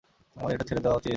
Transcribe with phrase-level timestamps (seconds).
[0.35, 1.09] আমার এটা ছেড়ে দেয়া উচিত।